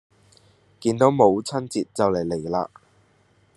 [0.79, 2.71] 見到母親節就嚟嚟啦